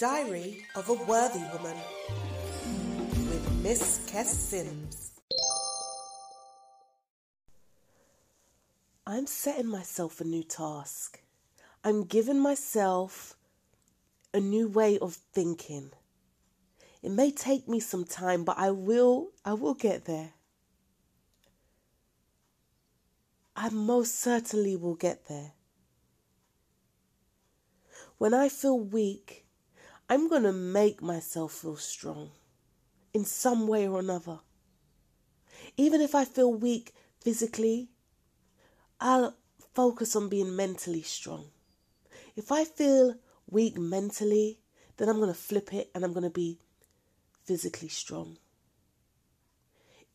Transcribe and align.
Diary 0.00 0.64
of 0.76 0.88
a 0.88 0.94
Worthy 0.94 1.44
Woman 1.52 1.76
with 3.28 3.52
Miss 3.62 4.00
Kess 4.10 4.28
Sims. 4.28 5.10
I'm 9.06 9.26
setting 9.26 9.66
myself 9.66 10.22
a 10.22 10.24
new 10.24 10.42
task. 10.42 11.20
I'm 11.84 12.04
giving 12.04 12.40
myself 12.40 13.36
a 14.32 14.40
new 14.40 14.68
way 14.68 14.98
of 15.00 15.18
thinking. 15.34 15.90
It 17.02 17.10
may 17.10 17.30
take 17.30 17.68
me 17.68 17.78
some 17.78 18.06
time, 18.06 18.42
but 18.42 18.56
I 18.56 18.70
will 18.70 19.32
I 19.44 19.52
will 19.52 19.74
get 19.74 20.06
there. 20.06 20.30
I 23.54 23.68
most 23.68 24.18
certainly 24.18 24.76
will 24.76 24.94
get 24.94 25.28
there. 25.28 25.52
When 28.16 28.32
I 28.32 28.48
feel 28.48 28.80
weak, 28.80 29.44
I'm 30.10 30.28
going 30.28 30.42
to 30.42 30.52
make 30.52 31.00
myself 31.00 31.52
feel 31.52 31.76
strong 31.76 32.32
in 33.14 33.24
some 33.24 33.68
way 33.68 33.86
or 33.86 34.00
another. 34.00 34.40
Even 35.76 36.00
if 36.00 36.16
I 36.16 36.24
feel 36.24 36.52
weak 36.52 36.92
physically, 37.20 37.90
I'll 39.00 39.36
focus 39.72 40.16
on 40.16 40.28
being 40.28 40.56
mentally 40.56 41.02
strong. 41.02 41.44
If 42.34 42.50
I 42.50 42.64
feel 42.64 43.14
weak 43.48 43.78
mentally, 43.78 44.58
then 44.96 45.08
I'm 45.08 45.18
going 45.18 45.32
to 45.32 45.38
flip 45.38 45.72
it 45.72 45.90
and 45.94 46.04
I'm 46.04 46.12
going 46.12 46.24
to 46.24 46.30
be 46.30 46.58
physically 47.44 47.88
strong. 47.88 48.36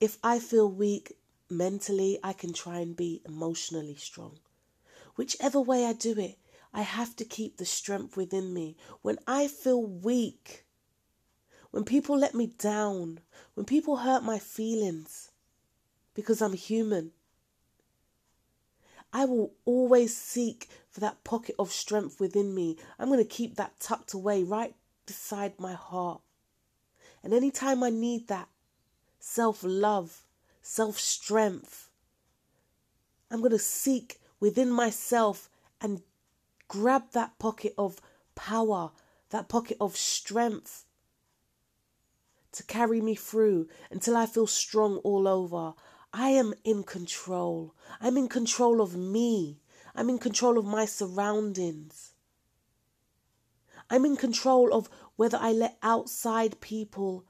If 0.00 0.18
I 0.24 0.40
feel 0.40 0.68
weak 0.68 1.16
mentally, 1.48 2.18
I 2.20 2.32
can 2.32 2.52
try 2.52 2.80
and 2.80 2.96
be 2.96 3.22
emotionally 3.24 3.94
strong. 3.94 4.40
Whichever 5.14 5.60
way 5.60 5.86
I 5.86 5.92
do 5.92 6.18
it, 6.18 6.36
I 6.74 6.82
have 6.82 7.14
to 7.16 7.24
keep 7.24 7.56
the 7.56 7.64
strength 7.64 8.16
within 8.16 8.52
me. 8.52 8.76
When 9.00 9.18
I 9.28 9.46
feel 9.46 9.80
weak, 9.80 10.66
when 11.70 11.84
people 11.84 12.18
let 12.18 12.34
me 12.34 12.48
down, 12.58 13.20
when 13.54 13.64
people 13.64 13.98
hurt 13.98 14.24
my 14.24 14.40
feelings, 14.40 15.30
because 16.14 16.42
I'm 16.42 16.52
human, 16.52 17.12
I 19.12 19.24
will 19.24 19.52
always 19.64 20.16
seek 20.16 20.68
for 20.90 20.98
that 20.98 21.22
pocket 21.22 21.54
of 21.60 21.70
strength 21.70 22.18
within 22.18 22.52
me. 22.52 22.76
I'm 22.98 23.08
going 23.08 23.22
to 23.22 23.24
keep 23.24 23.54
that 23.54 23.78
tucked 23.78 24.12
away 24.12 24.42
right 24.42 24.74
beside 25.06 25.60
my 25.60 25.74
heart. 25.74 26.20
And 27.22 27.32
anytime 27.32 27.84
I 27.84 27.90
need 27.90 28.26
that 28.26 28.48
self 29.20 29.60
love, 29.62 30.24
self 30.60 30.98
strength, 30.98 31.90
I'm 33.30 33.38
going 33.38 33.52
to 33.52 33.58
seek 33.60 34.18
within 34.40 34.70
myself 34.70 35.48
and 35.80 36.02
grab 36.74 37.12
that 37.12 37.38
pocket 37.38 37.72
of 37.78 38.00
power, 38.34 38.90
that 39.30 39.48
pocket 39.48 39.76
of 39.80 39.96
strength 39.96 40.86
to 42.50 42.64
carry 42.64 43.00
me 43.00 43.14
through 43.14 43.68
until 43.92 44.16
I 44.16 44.26
feel 44.26 44.48
strong 44.48 44.96
all 45.04 45.28
over. 45.28 45.74
I 46.12 46.30
am 46.30 46.52
in 46.64 46.82
control. 46.82 47.76
I'm 48.00 48.16
in 48.16 48.26
control 48.26 48.80
of 48.80 48.96
me. 48.96 49.60
I'm 49.94 50.10
in 50.10 50.18
control 50.18 50.58
of 50.58 50.64
my 50.64 50.84
surroundings. 50.84 52.14
I'm 53.88 54.04
in 54.04 54.16
control 54.16 54.74
of 54.74 54.88
whether 55.14 55.38
I 55.40 55.52
let 55.52 55.78
outside 55.80 56.60
people 56.60 57.24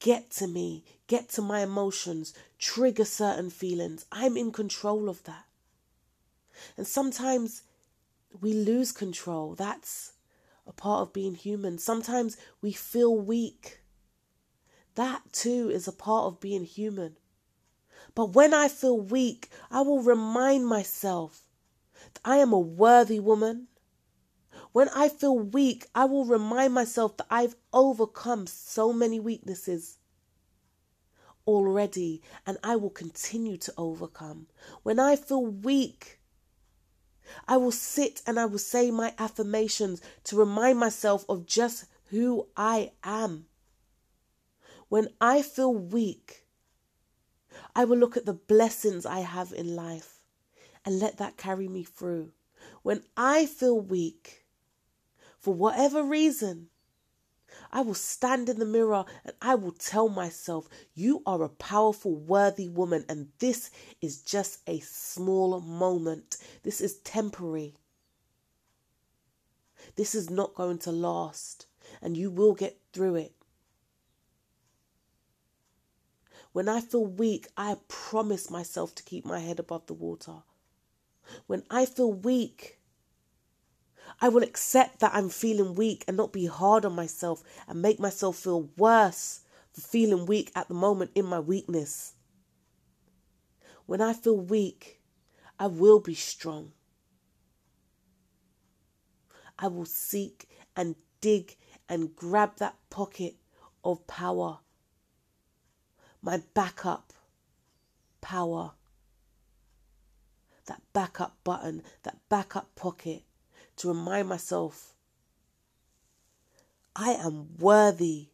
get 0.00 0.30
to 0.32 0.46
me, 0.46 0.84
get 1.06 1.30
to 1.30 1.40
my 1.40 1.60
emotions, 1.60 2.34
trigger 2.58 3.06
certain 3.06 3.48
feelings. 3.48 4.04
I'm 4.12 4.36
in 4.36 4.52
control 4.52 5.08
of 5.08 5.24
that. 5.24 5.46
And 6.76 6.86
sometimes 6.86 7.62
we 8.40 8.52
lose 8.52 8.92
control. 8.92 9.54
That's 9.54 10.12
a 10.66 10.72
part 10.72 11.02
of 11.02 11.12
being 11.12 11.34
human. 11.34 11.78
Sometimes 11.78 12.36
we 12.60 12.72
feel 12.72 13.16
weak. 13.16 13.80
That 14.94 15.22
too 15.32 15.70
is 15.70 15.88
a 15.88 15.92
part 15.92 16.26
of 16.26 16.40
being 16.40 16.64
human. 16.64 17.16
But 18.14 18.34
when 18.34 18.52
I 18.52 18.68
feel 18.68 18.98
weak, 18.98 19.48
I 19.70 19.80
will 19.82 20.02
remind 20.02 20.66
myself 20.66 21.42
that 22.14 22.20
I 22.24 22.38
am 22.38 22.52
a 22.52 22.58
worthy 22.58 23.20
woman. 23.20 23.68
When 24.72 24.88
I 24.90 25.08
feel 25.08 25.38
weak, 25.38 25.86
I 25.94 26.04
will 26.04 26.24
remind 26.24 26.74
myself 26.74 27.16
that 27.16 27.26
I've 27.30 27.56
overcome 27.72 28.46
so 28.46 28.92
many 28.92 29.18
weaknesses 29.20 29.98
already 31.46 32.22
and 32.46 32.58
I 32.62 32.76
will 32.76 32.90
continue 32.90 33.56
to 33.58 33.74
overcome. 33.76 34.46
When 34.82 34.98
I 34.98 35.16
feel 35.16 35.44
weak, 35.44 36.20
I 37.46 37.56
will 37.56 37.72
sit 37.72 38.22
and 38.26 38.38
I 38.38 38.46
will 38.46 38.58
say 38.58 38.90
my 38.90 39.14
affirmations 39.18 40.00
to 40.24 40.36
remind 40.36 40.78
myself 40.78 41.24
of 41.28 41.46
just 41.46 41.86
who 42.10 42.48
I 42.56 42.92
am. 43.02 43.46
When 44.88 45.08
I 45.20 45.42
feel 45.42 45.74
weak, 45.74 46.46
I 47.74 47.84
will 47.84 47.96
look 47.96 48.16
at 48.16 48.26
the 48.26 48.34
blessings 48.34 49.06
I 49.06 49.20
have 49.20 49.52
in 49.52 49.74
life 49.74 50.20
and 50.84 50.98
let 50.98 51.18
that 51.18 51.36
carry 51.36 51.68
me 51.68 51.84
through. 51.84 52.32
When 52.82 53.02
I 53.16 53.46
feel 53.46 53.80
weak, 53.80 54.44
for 55.38 55.54
whatever 55.54 56.02
reason, 56.02 56.68
I 57.72 57.80
will 57.80 57.94
stand 57.94 58.48
in 58.50 58.58
the 58.58 58.66
mirror 58.66 59.04
and 59.24 59.34
I 59.40 59.54
will 59.54 59.72
tell 59.72 60.08
myself, 60.08 60.68
You 60.94 61.22
are 61.24 61.42
a 61.42 61.48
powerful, 61.48 62.14
worthy 62.14 62.68
woman, 62.68 63.04
and 63.08 63.28
this 63.38 63.70
is 64.00 64.20
just 64.20 64.60
a 64.66 64.80
small 64.80 65.58
moment. 65.60 66.36
This 66.62 66.80
is 66.80 66.98
temporary. 66.98 67.74
This 69.96 70.14
is 70.14 70.28
not 70.28 70.54
going 70.54 70.78
to 70.80 70.92
last, 70.92 71.66
and 72.00 72.16
you 72.16 72.30
will 72.30 72.54
get 72.54 72.78
through 72.92 73.16
it. 73.16 73.34
When 76.52 76.68
I 76.68 76.82
feel 76.82 77.06
weak, 77.06 77.48
I 77.56 77.76
promise 77.88 78.50
myself 78.50 78.94
to 78.96 79.02
keep 79.02 79.24
my 79.24 79.38
head 79.38 79.58
above 79.58 79.86
the 79.86 79.94
water. 79.94 80.42
When 81.46 81.62
I 81.70 81.86
feel 81.86 82.12
weak, 82.12 82.78
I 84.22 84.28
will 84.28 84.44
accept 84.44 85.00
that 85.00 85.12
I'm 85.12 85.28
feeling 85.28 85.74
weak 85.74 86.04
and 86.06 86.16
not 86.16 86.32
be 86.32 86.46
hard 86.46 86.84
on 86.84 86.94
myself 86.94 87.42
and 87.66 87.82
make 87.82 87.98
myself 87.98 88.36
feel 88.36 88.70
worse 88.76 89.40
for 89.72 89.80
feeling 89.80 90.26
weak 90.26 90.52
at 90.54 90.68
the 90.68 90.74
moment 90.74 91.10
in 91.16 91.26
my 91.26 91.40
weakness. 91.40 92.14
When 93.84 94.00
I 94.00 94.12
feel 94.12 94.38
weak, 94.38 95.00
I 95.58 95.66
will 95.66 95.98
be 95.98 96.14
strong. 96.14 96.70
I 99.58 99.66
will 99.66 99.86
seek 99.86 100.48
and 100.76 100.94
dig 101.20 101.56
and 101.88 102.14
grab 102.14 102.58
that 102.58 102.76
pocket 102.90 103.34
of 103.82 104.06
power, 104.06 104.60
my 106.22 106.40
backup 106.54 107.12
power, 108.20 108.70
that 110.66 110.80
backup 110.92 111.42
button, 111.42 111.82
that 112.04 112.18
backup 112.28 112.72
pocket 112.76 113.24
to 113.76 113.88
remind 113.88 114.28
myself 114.28 114.94
I 116.94 117.12
am 117.12 117.56
worthy. 117.58 118.28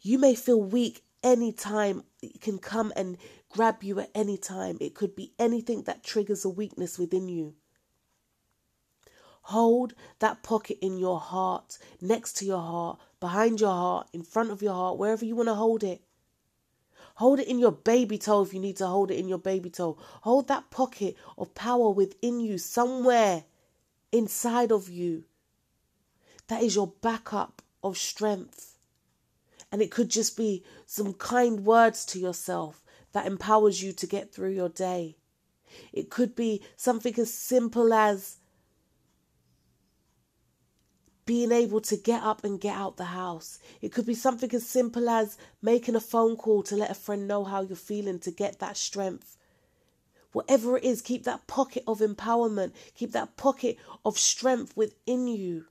You 0.00 0.18
may 0.18 0.34
feel 0.34 0.62
weak 0.62 1.02
any 1.22 1.52
time 1.52 2.04
It 2.22 2.40
can 2.40 2.58
come 2.58 2.92
and 2.96 3.18
grab 3.50 3.82
you 3.82 4.00
at 4.00 4.10
any 4.14 4.36
time. 4.36 4.78
It 4.80 4.94
could 4.94 5.14
be 5.14 5.32
anything 5.38 5.82
that 5.84 6.02
triggers 6.02 6.44
a 6.44 6.48
weakness 6.48 6.98
within 6.98 7.28
you. 7.28 7.54
Hold 9.42 9.94
that 10.18 10.42
pocket 10.42 10.78
in 10.80 10.98
your 10.98 11.20
heart, 11.20 11.78
next 12.00 12.32
to 12.38 12.44
your 12.44 12.60
heart, 12.60 12.98
behind 13.20 13.60
your 13.60 13.70
heart, 13.70 14.08
in 14.12 14.24
front 14.24 14.50
of 14.50 14.60
your 14.60 14.74
heart, 14.74 14.98
wherever 14.98 15.24
you 15.24 15.36
want 15.36 15.48
to 15.48 15.54
hold 15.54 15.84
it. 15.84 16.02
Hold 17.16 17.40
it 17.40 17.48
in 17.48 17.58
your 17.58 17.72
baby 17.72 18.18
toe 18.18 18.42
if 18.42 18.52
you 18.52 18.60
need 18.60 18.76
to 18.76 18.86
hold 18.86 19.10
it 19.10 19.18
in 19.18 19.26
your 19.26 19.38
baby 19.38 19.70
toe. 19.70 19.96
Hold 20.20 20.48
that 20.48 20.70
pocket 20.70 21.16
of 21.38 21.54
power 21.54 21.90
within 21.90 22.40
you, 22.40 22.58
somewhere 22.58 23.44
inside 24.12 24.70
of 24.70 24.88
you. 24.88 25.24
That 26.48 26.62
is 26.62 26.74
your 26.74 26.92
backup 27.00 27.62
of 27.82 27.96
strength. 27.96 28.78
And 29.72 29.80
it 29.80 29.90
could 29.90 30.10
just 30.10 30.36
be 30.36 30.62
some 30.84 31.14
kind 31.14 31.64
words 31.64 32.04
to 32.06 32.18
yourself 32.18 32.84
that 33.12 33.26
empowers 33.26 33.82
you 33.82 33.92
to 33.94 34.06
get 34.06 34.32
through 34.32 34.50
your 34.50 34.68
day. 34.68 35.16
It 35.92 36.10
could 36.10 36.36
be 36.36 36.62
something 36.76 37.18
as 37.18 37.32
simple 37.32 37.94
as 37.94 38.36
being 41.26 41.50
able 41.50 41.80
to 41.80 41.96
get 41.96 42.22
up 42.22 42.44
and 42.44 42.60
get 42.60 42.76
out 42.76 42.96
the 42.96 43.06
house. 43.06 43.58
It 43.82 43.92
could 43.92 44.06
be 44.06 44.14
something 44.14 44.54
as 44.54 44.66
simple 44.66 45.08
as 45.10 45.36
making 45.60 45.96
a 45.96 46.00
phone 46.00 46.36
call 46.36 46.62
to 46.62 46.76
let 46.76 46.90
a 46.90 46.94
friend 46.94 47.26
know 47.26 47.44
how 47.44 47.62
you're 47.62 47.76
feeling 47.76 48.20
to 48.20 48.30
get 48.30 48.60
that 48.60 48.76
strength. 48.76 49.36
Whatever 50.32 50.76
it 50.76 50.84
is, 50.84 51.02
keep 51.02 51.24
that 51.24 51.46
pocket 51.46 51.82
of 51.86 51.98
empowerment, 51.98 52.72
keep 52.94 53.12
that 53.12 53.36
pocket 53.36 53.76
of 54.04 54.18
strength 54.18 54.76
within 54.76 55.26
you. 55.26 55.66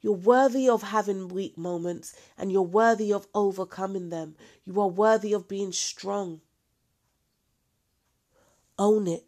You're 0.00 0.14
worthy 0.14 0.66
of 0.66 0.82
having 0.82 1.28
weak 1.28 1.58
moments 1.58 2.14
and 2.38 2.50
you're 2.50 2.62
worthy 2.62 3.12
of 3.12 3.26
overcoming 3.34 4.08
them. 4.08 4.34
You 4.64 4.80
are 4.80 4.88
worthy 4.88 5.34
of 5.34 5.46
being 5.46 5.72
strong. 5.72 6.40
Own 8.78 9.06
it. 9.06 9.26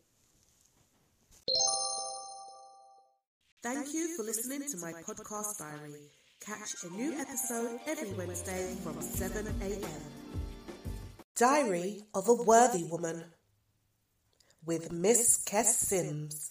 Thank 3.75 3.95
you 3.95 4.15
for 4.17 4.23
listening 4.23 4.69
to 4.69 4.77
my 4.77 4.93
podcast 4.93 5.59
diary. 5.59 5.95
Catch 6.41 6.85
a 6.85 6.91
new 6.95 7.19
episode 7.19 7.81
every 7.87 8.13
Wednesday 8.13 8.77
from 8.83 9.01
7 9.01 9.47
a.m. 9.63 9.81
Diary 11.35 12.03
of 12.13 12.29
a 12.29 12.35
Worthy 12.35 12.85
Woman 12.85 13.25
with 14.67 14.93
Miss 14.93 15.43
Kess 15.47 15.65
Sims. 15.65 16.51